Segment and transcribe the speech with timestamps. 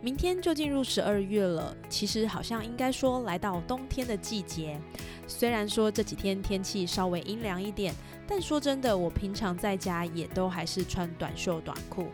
[0.00, 4.78] 明天就进入十二月了，其实好像应该说来到冬天的季节。
[5.26, 7.92] 虽然说这几天天气稍微阴凉一点，
[8.26, 12.06] 但说真的，我平常在家也都还是穿短袖短裤。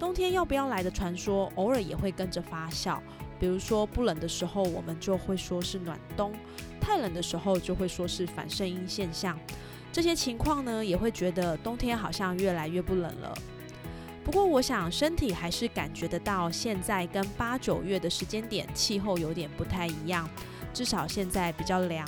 [0.00, 2.98] 冬天要不要来的传说，偶尔也会跟着发酵。
[3.38, 6.32] 比如说不冷的时候，我们就会说是暖冬；
[6.80, 9.38] 太冷的时候，就会说是反圣音现象。
[9.92, 13.32] 这些情况呢，也会觉得冬天好像越来越不冷了。
[14.26, 20.28] 不过，我想身体还是感觉得到，现在跟八九月的时间点气候有点不太一样。
[20.74, 22.04] 至少现在比较凉，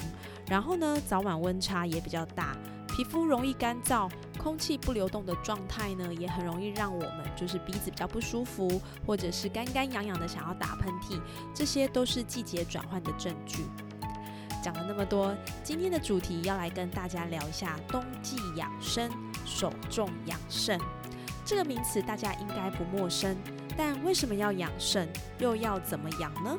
[0.49, 2.57] 然后呢，早晚温差也比较大，
[2.89, 11.21] 皮肤容易干燥，空气不流动的状态呢，也很容易让我们就是鼻子比较不舒服，或者是干干痒痒的想要打喷嚏，
[11.55, 13.63] 这些都是季节转换的证据。
[14.61, 15.33] 讲了那么多，
[15.63, 19.09] 今天的主题要来跟大家聊一下冬季养生，
[19.47, 20.77] 手重养肾。
[21.49, 23.35] 这个名词大家应该不陌生，
[23.75, 26.55] 但为什么要养肾，又要怎么养呢？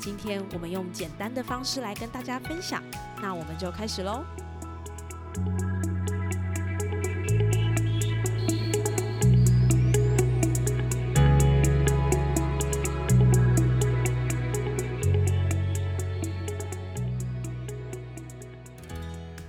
[0.00, 2.82] 今天我们用简单的方式来跟大家分享，
[3.22, 4.24] 那我们就开始喽。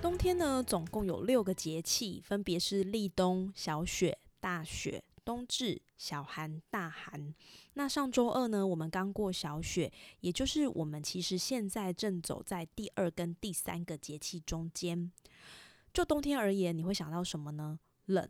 [0.00, 7.34] 冬天呢，总共有六个节气，分别是立冬、小雪、大雪、冬至、小寒、大寒。
[7.72, 15.10] 那上周二呢，我们刚过小雪，也就是我们其实现在正走在第二跟第三个节气中间。
[15.94, 17.78] 就冬天而言，你会想到什么呢？
[18.04, 18.28] 冷，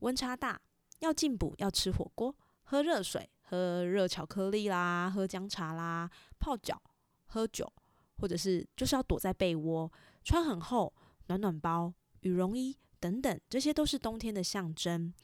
[0.00, 0.60] 温差大，
[0.98, 6.82] 要进补，要吃火锅，喝热水，喝热巧克力啦，喝姜茶啦，泡脚，
[7.28, 7.72] 喝酒，
[8.18, 9.90] 或者是就是要躲在被窝，
[10.22, 10.92] 穿很厚
[11.28, 15.14] 暖暖包、羽绒衣等等，这些都是冬天的象征。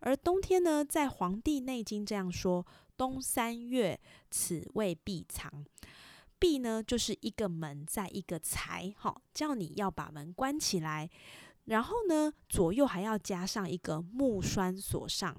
[0.00, 2.66] 而冬天呢，在《黄帝内经》这样说。
[2.96, 3.98] 冬三月，
[4.30, 5.64] 此谓闭藏。
[6.38, 11.08] 闭呢，就是一个门，在一个财，哈，叫你要把门关起来。
[11.64, 15.34] 然后呢，左右还要加上一个木栓锁上，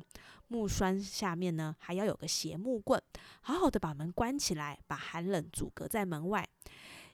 [0.47, 2.99] 木栓下面呢，还要有个斜木棍，
[3.41, 6.49] 好好的把门关起来，把寒冷阻隔在门外。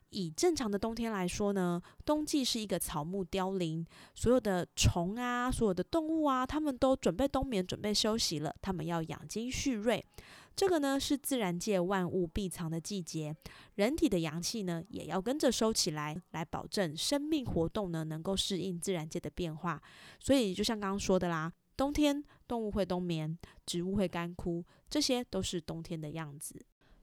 [0.09, 3.85] 以正常的冬天来说呢，冬季是一个草木凋零，
[4.15, 10.03] 所有的虫啊，所有的动物啊，它们都准备冬眠，准备休息了，它们要养精蓄锐。
[10.55, 13.35] 这个呢是自然界万物闭藏的季节，
[13.75, 19.79] 人体的阳气呢也要跟着收起来，来保证生命活动呢能够适应自然界的变化。
[20.19, 26.59] 所以就像刚刚说的啦，冬天动物会冬眠，植物会干枯，这些都是冬天的样子。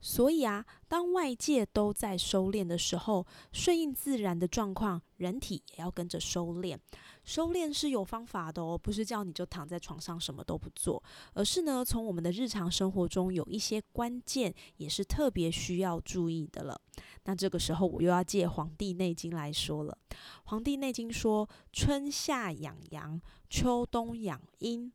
[0.06, 6.76] 所以啊，当外界都在收敛的时候，顺应自然的状况，人体也要跟着收敛。
[7.24, 16.78] 收敛是有方法的哦，不是叫你就躺在床上什么都不做，而是呢，从我们的日常生活中有一些关键，也是特别需要注意的了。
[17.24, 19.96] 那这个时候，我又要借《黄帝内经》来说了，
[20.44, 24.92] 《黄帝内经》说：春夏养阳，秋冬养阴。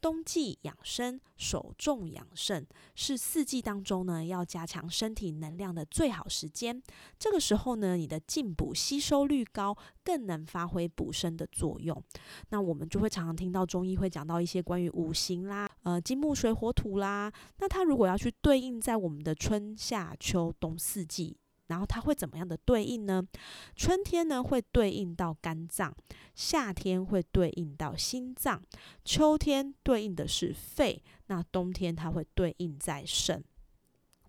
[0.00, 6.82] 冬季养生，首重养肾，是四季当中呢要加强身体能量的最好时间。
[7.18, 12.02] 这个时候呢，你的进补吸收率高，更能发挥补身的作用。
[12.48, 17.32] 那我们就会常常听到中医会讲到一些关于五行啦，呃，金木水火土啦。
[17.58, 21.36] 那它如果要去对应在我们的春夏秋冬四季。
[21.70, 23.26] 然后它会怎么样的对应呢？
[23.74, 25.96] 春天呢会对应到肝脏，
[26.34, 28.62] 夏天会对应到心脏，
[29.04, 33.42] 秋天对应的是肺，那冬天它会对应在肾。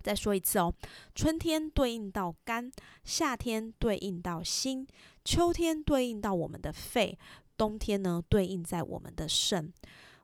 [0.02, 0.74] 再说一次哦，
[1.14, 2.72] 春天对应到肝，
[3.04, 4.88] 夏天对应到心，
[5.26, 7.20] 秋天对应到我们的肺，
[7.58, 9.72] 冬天呢对应在我们的肾。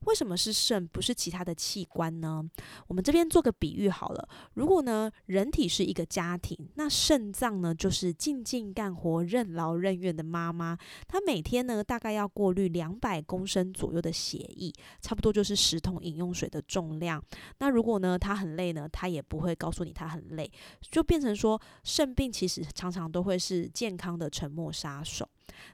[0.06, 2.44] 为什么是肾，不是其他的器官呢？
[2.88, 4.30] 我们这边做个比喻好了。
[4.54, 10.78] 如果呢，人体是一个家庭，那肾脏呢，就是静静干活、任劳任怨的妈妈。
[11.08, 14.72] 她每天呢，大概要过滤两百公升左右的血液，
[15.02, 17.22] 差不多就是十桶饮用水的重量。
[17.60, 20.50] 那如果呢，她很累呢，她也不会告诉你她很累，
[20.82, 25.28] 就变成说，肾病其实常常都会是健康的沉默杀手。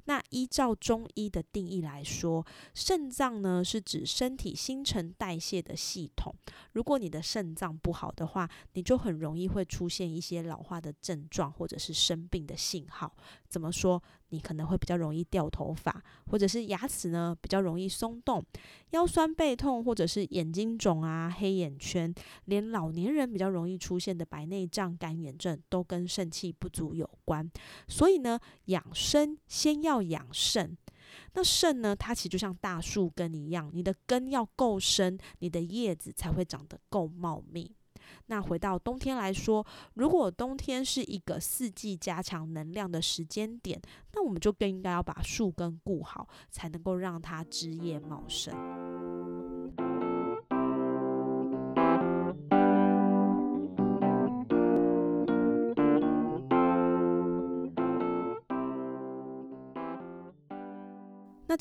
[0.06, 6.34] 那依照中医的定义来说，肾脏呢是指身体新陈代谢的系统。
[6.74, 13.16] 如果你的肾脏不好的话，你就很容易会出现一些老化的症状，或者是生病的信号。
[13.48, 14.02] 怎么说？
[14.34, 18.44] 你可能会比较容易掉头发，或者是牙齿呢比较容易松动，
[18.90, 22.12] 腰酸背痛，或者是眼睛肿啊、黑眼圈，
[22.46, 27.48] 连老年人比较容易出现的白内障、干眼症，都跟肾气不足有关。
[27.88, 30.76] 所以呢，养生先要养肾。
[31.36, 37.76] 那肾呢，它其实就像大树根一样，你的根要够深，你的叶子才会长得够茂密。
[38.28, 39.66] 那回到冬天来说，
[39.96, 43.82] 如果冬天是一个四季加强能量的时间点，
[44.14, 48.54] 那我们就更应该要把树根固好，才能够让它枝叶茂盛。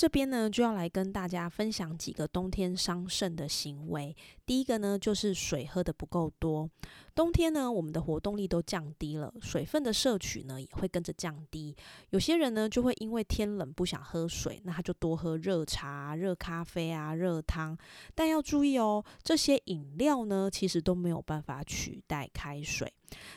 [0.03, 4.17] 这边呢，就要来跟大家分享几个冬天伤肾的行为。
[4.45, 6.69] 第一个呢，就是水喝的不够多。
[7.15, 11.77] 冬天呢，我们的活动力都降低了，水分的摄取呢也会跟着降低。
[12.11, 17.77] 有些人呢，就会因为天冷不想喝水，那他就多喝热茶、热咖啡啊、热汤。
[18.15, 22.93] 但要注意哦，这些饮料呢，其实都没有办法取代开水。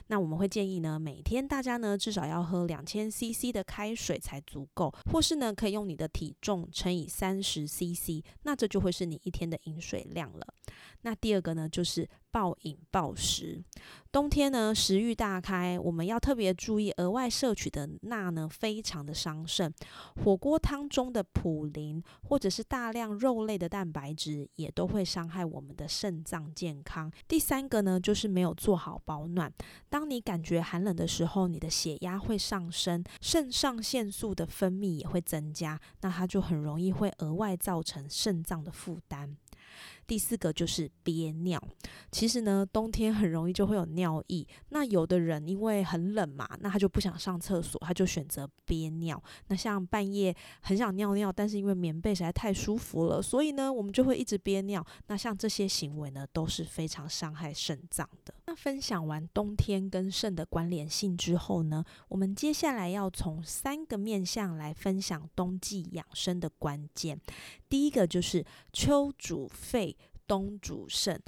[0.07, 10.47] 那我们会建议呢，每天大家呢至少要喝两千 CC 的开水才足够，或是呢可以用你的体重乘以三十 CC，那这就会是你一天的饮水量了。
[11.01, 12.07] 那第二个呢就是。
[12.35, 13.63] 暴饮暴食，
[14.11, 19.73] 冬天呢食欲大开，我们要特别注意额外摄取的钠呢，非常的伤肾。
[20.21, 27.09] 火锅汤中的普林或者是大量肉类的蛋白质，也都会伤害我们的肾脏健康。
[27.25, 29.49] 第三个呢，就是没有做好保暖。
[29.87, 39.37] 当你感觉寒冷的时候，你的血压会上升，肾上腺素的分泌也会增加，那它就很容易会额外造成肾脏的负担。
[40.07, 41.61] 第四个就是憋尿，
[42.11, 44.47] 其实呢，冬天很容易就会有尿意。
[44.69, 49.21] 那有的人因为很冷嘛，那他就不想上厕所，他就选择憋尿。
[49.47, 54.85] 那像半夜很想尿尿，但是因为棉被实在太舒服了，所以呢，我们就会一直憋尿。
[55.07, 58.33] 那像这些行为呢，都是非常伤害肾脏的。
[58.47, 67.19] 那分享完冬天跟肾的关联性之后呢，我们接下来要从三个面向来分享冬季养生的关键。
[67.67, 69.94] 第一个就是秋主肺，
[70.27, 71.21] 东主肾。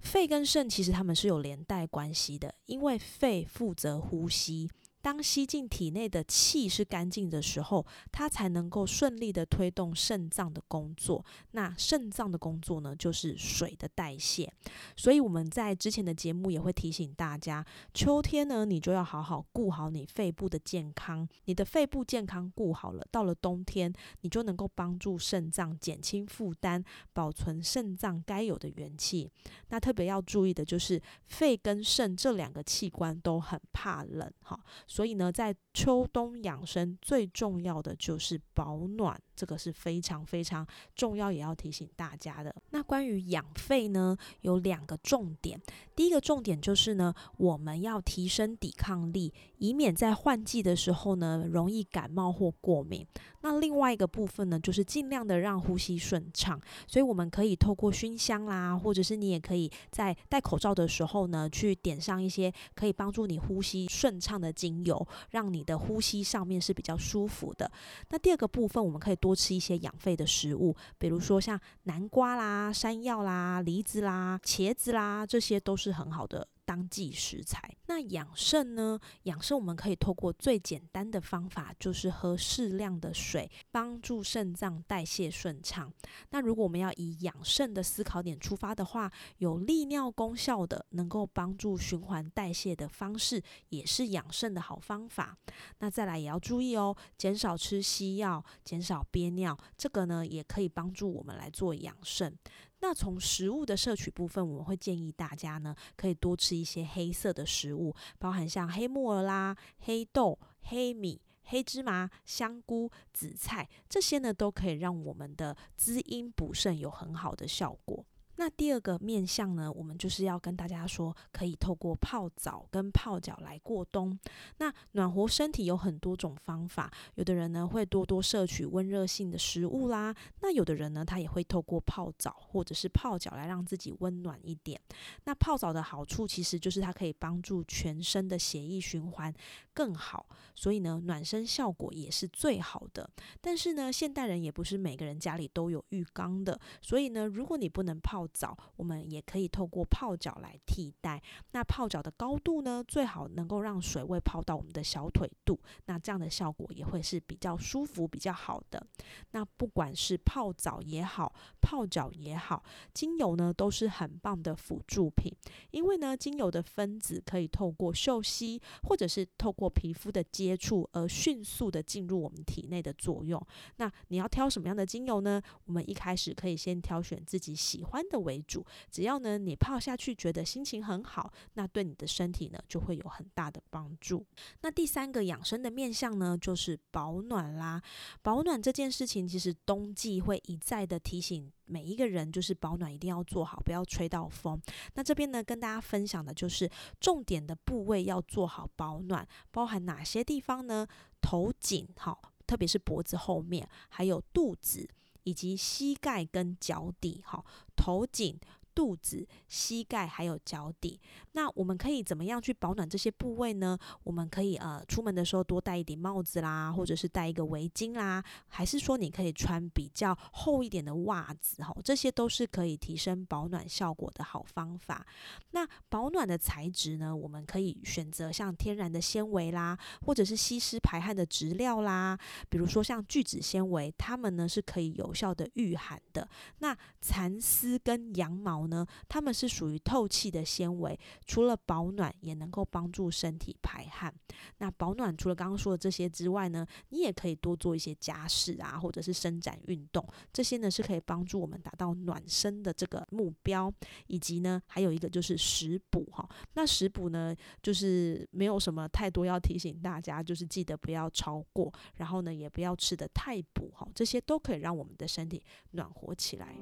[0.00, 4.70] 肺跟肾其实他们是有连带关系的，因为肺负责呼吸。
[5.00, 11.24] 当吸进体内的气是干净的时候，它才能够顺利的推动肾脏的工作。
[11.52, 14.52] 那肾脏的工作呢，就是水的代谢。
[14.96, 17.64] 所以我们在之前的节目也会提醒大家，
[17.94, 21.26] 秋天呢，你就要好好顾好你肺部的健康。
[21.44, 23.92] 你的肺部健康顾好了，到了冬天，
[24.22, 29.30] 你就能够帮助肾脏减轻负担，保存肾脏该有的元气。
[29.68, 34.58] 那特别要注意的就是，肺跟肾这两个器官都很怕冷，哈。
[34.88, 40.66] 所以呢，在秋冬养生最重要的就是保暖，这个是非常非常
[40.96, 42.52] 重要，也要提醒大家的。
[42.70, 45.60] 那关于养肺呢，有两个重点。
[45.94, 53.06] 第一个重点就是呢，我们要提升抵抗力，以免在换季的时候呢，容易感冒或过敏。
[53.42, 67.70] 那另外一个部分呢，就是尽量的让呼吸顺畅，所以我们可以透过熏香啦，或者是你也可以在戴口罩的时候呢，去点上一些可以帮助你呼吸顺畅的精油，让你的呼吸上面是比较舒服的。
[68.08, 76.48] 那第二个部分，我们可以多吃一些养肺的食物，比如说像南瓜啦、山药啦、梨子啦、茄子啦，这些都是很好的。
[76.68, 79.00] 当季食材，那养肾呢？
[79.22, 85.90] 养肾我们可以透过最简单的方法，就是喝适量的水，帮助肾脏代谢顺畅。
[86.28, 95.38] 那如果我们要以养肾的思考点出发的话，有利尿功效的，能够帮助循环代谢的方式，也是养肾的好方法。
[95.78, 102.38] 那再来也要注意哦，减少吃西药，减少憋尿，这个呢也可以帮助我们来做养肾。
[102.80, 118.04] 那从食物的摄取部分，我们会建议大家呢，可以多吃一些黑色的食物，包含像黑木耳啦、黑豆、黑米、黑芝麻、香菇、紫菜这些呢，都可以让我们的滋阴补肾有很好的效果。
[118.38, 124.16] 那第二个面向呢，我们就是要跟大家说，可以透过泡澡跟泡脚来过冬。
[124.58, 134.80] 那暖和身体有很多种方法，有的人呢会多多摄取温热性的食物啦，那有的人呢他也会透过泡澡或者是泡脚来让自己温暖一点。
[135.24, 139.34] 那泡澡的好处其实就是它可以帮助全身的血液循环
[139.74, 143.10] 更好，所以呢暖身效果也是最好的。
[143.40, 151.22] 但是呢，现代人也不是每个人家里都有浴缸的，所以呢，如果你不能泡澡，我们也可以透过泡脚来替代。
[151.52, 158.86] 那泡脚的高度呢，最好能够让水位泡到我们的小腿肚，那这样的效果也会是比较舒服、比较好的。
[159.32, 165.34] 那不管是泡澡也好，泡脚也好，精油呢都是很棒的辅助品，
[165.70, 173.44] 因为呢，精油的分子可以透过嗅吸或者是透过皮肤的接触而迅速的进入我们体内的作用。
[173.76, 175.40] 那你要挑什么样的精油呢？
[175.64, 184.24] 我们一开始可以先挑选自己喜欢的为主，只要呢你泡下去觉得心情很好，那对你的身体呢就会有很大的帮助。
[184.62, 187.82] 那第三个养生的面向呢，就是保暖啦。
[188.22, 194.60] 保暖这件事情，其实冬季会一再的提醒每一个人，就是保暖一定要做好，不要吹到风。
[194.94, 196.70] 那这边呢，跟大家分享的就是
[197.00, 200.86] 重点的部位要做好保暖，包含哪些地方呢？
[201.20, 202.32] 头颈好。
[202.46, 204.88] 特别是脖子后面，还有肚子，
[205.28, 207.44] 以及膝盖跟脚底，哈，
[207.76, 208.38] 头颈。
[208.78, 211.00] 肚子、膝盖还有脚底，
[211.32, 213.76] 那我们可以怎么样去保暖这些部位呢？
[214.04, 225.04] 我们可以呃出门的时候多戴一顶帽子啦，或者是戴一个围巾啦，还是说你可以穿比较厚一点的袜子哈，这些都是可以提升保暖效果的好方法。
[225.50, 232.16] 那保暖的材质呢，我们可以选择像天然的纤维啦，或者是吸湿排汗的植料啦，
[232.48, 236.28] 比如说像聚酯纤维，它们呢是可以有效的御寒的。
[236.60, 238.67] 那蚕丝跟羊毛。
[238.68, 244.12] 呢，它们是属于透气的纤维，除了保暖，也能够帮助身体排汗。
[244.58, 253.72] 那保暖除了刚刚说的这些之外呢，你也可以多做一些家事啊，或者是伸展运动，这些呢是可以帮助我们达到暖身的这个目标。
[254.06, 256.28] 以及呢，还有一个就是食补哈。
[256.54, 266.56] 那食补呢，就是没有什么太多要提醒大家，就是记得不要超过，然后呢，也不要吃的太补哈，这些都可以让我们的身体暖和起来。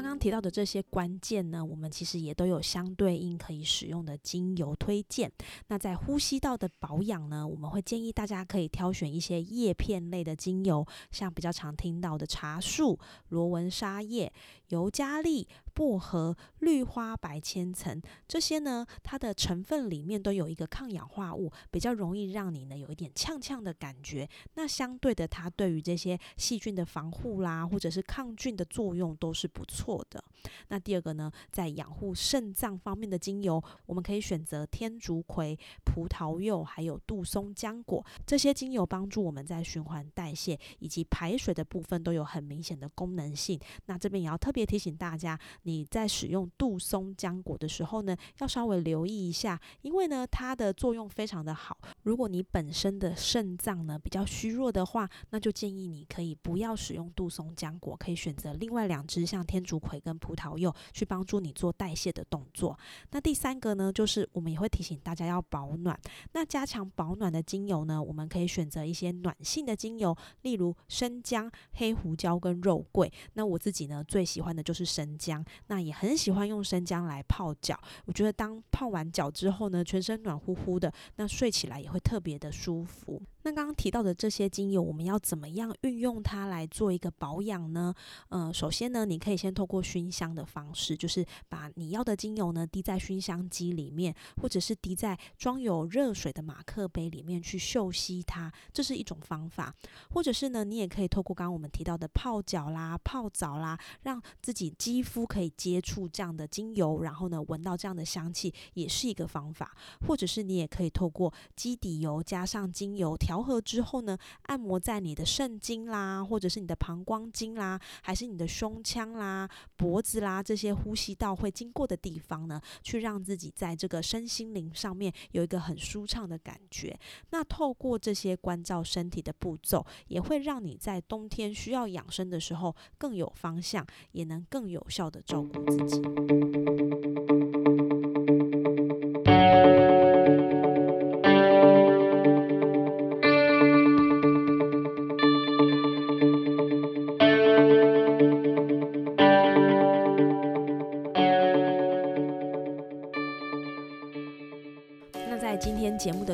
[0.00, 5.30] 刚刚提到的这些关键呢，我们其实也都有相对应可以使用的精油推荐。
[5.68, 14.32] 那在呼吸道的保养呢，我们会建议大家可以挑选一些叶片类的精油，像比较常听到的茶树、罗纹沙叶、
[14.68, 15.46] 尤加利。
[15.72, 24.28] 薄荷、绿花白千层这些呢，它的成分里面都有一个抗氧化物，比较容易让你呢有一点呛呛的感觉。
[24.54, 30.22] 那相对的，它对于这些细菌的防护啦，或者是抗菌的作用都是不错的。
[30.68, 43.58] 那第二个呢，在养护肾脏方面的精油，我们可以选择天竺葵、葡萄柚还有杜松浆果这些精油，帮助我们在循环代谢以及排水的部分都有很明显的功能性。
[43.86, 45.38] 那这边也要特别提醒大家。
[45.62, 51.76] 你在使用杜松浆果的时候呢，要稍微留意一下，因为呢它的作用非常的好。
[52.04, 62.78] 如果你本身的肾脏呢比较虚弱的话，那就建议你可以不要使用杜松浆果，可以选择另外两支像天竺葵跟葡萄柚去帮助你做代谢的动作。
[63.10, 65.98] 那第三个呢，就是我们也会提醒大家要保暖。
[66.32, 73.10] 那加强保暖的精油呢，我们可以选择一些暖性的精油，例如生姜、黑胡椒跟肉桂。
[73.32, 75.44] 那我自己呢最喜欢的就是生姜。
[75.68, 83.22] 那也很喜欢用生姜来泡脚，我觉得当泡完脚之后呢，全身暖乎乎的，那睡起来也会特别的舒服。
[83.42, 87.94] 那刚刚提到的这些精油，我们要怎么样运用它来做一个保养呢？
[88.28, 99.74] 呃，首先呢，你可以先透过熏香的方式，就是把你要的精油呢滴在熏香机里面，或者是滴在装有热水的马克杯里面去嗅吸它，这是一种方法。
[100.10, 109.74] 或者是呢，你也可以透过刚刚我们提到的泡脚啦、泡澡啦，让自己肌肤可以接触这样的精油，然后呢闻到这样的香气，也是一个方法。
[110.06, 113.16] 或者是你也可以透过基底油加上精油。
[113.29, 126.98] 调调和之后呢，按摩在你的肾经啦，或者是你的膀胱经啦，还是你的胸腔啦、脖子啦这些呼吸道会经过的地方呢，去让自己在这个身心灵上面有一个很舒畅的感觉。
[127.30, 137.19] 那透过这些关照身体的步骤，也会让你在冬天需要养生的时候更有方向，也能更有效的照顾自己。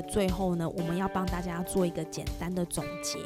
[0.08, 3.18] 最后呢，我们要帮大家做一个简单的总结。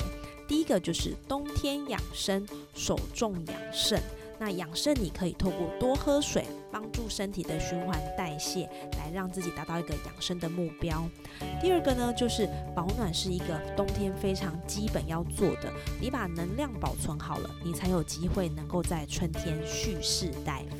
[0.49, 4.03] 第一个就是冬天养生，首重养肾。
[4.39, 11.07] 那养肾，你可以透过多喝水，帮助身体的循环代谢，来让自己达到一个养生的目标。
[11.61, 15.71] 第二个呢，就是保暖是一个冬天非常基本要做的。
[16.01, 20.65] 你把能量保存好了，你才有机会能够在春天蓄势待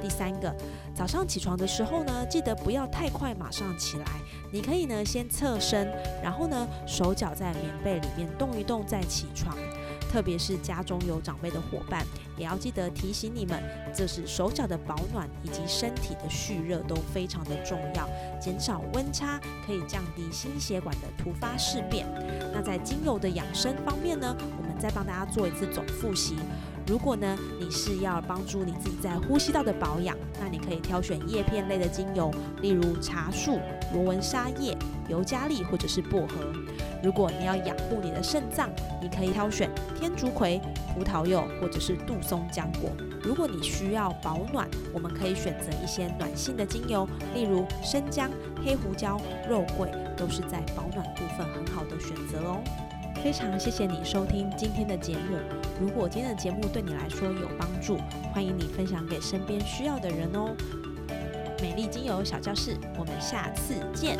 [0.00, 0.54] 第三个，
[0.94, 4.04] 早上起床的时候呢，记得不要太快马上起来，
[4.52, 9.56] 你可以呢先侧身，然后呢手脚在棉被里面动一动再起床。
[10.10, 12.02] 特别是家中有长辈的伙伴，
[12.34, 13.62] 也要记得提醒你们，
[13.94, 18.08] 这是手脚的保暖以及身体的蓄热都非常的重要，
[18.40, 22.06] 减少温差可以降低心血管的突发事变。
[22.54, 26.36] 那在精油的养生方面呢，我们再帮大家做一次总复习。
[26.88, 33.58] 如果呢你是要帮助你自己在呼吸道的保养，那你可以挑选叶片类的精油，例如茶树、
[33.92, 34.74] 罗纹沙叶、
[35.06, 36.36] 尤加利或者是薄荷。
[37.02, 38.70] 如果你要养护你的肾脏，
[39.02, 40.60] 你可以挑选天竺葵、
[40.94, 42.90] 葡萄柚或者是杜松浆果。
[43.22, 48.30] 如果你需要保暖，我们可以选择一些暖性的精油，例如生姜、
[48.64, 52.60] 黑胡椒、肉桂，都是在保暖部分很好的选择哦。
[53.22, 55.36] 非常谢谢你收听今天的节目。
[55.80, 57.98] 如果今天的节目对你来说有帮助，
[58.32, 60.54] 欢迎你分享给身边需要的人哦。
[61.60, 64.16] 美丽精油小教室，我们下次见。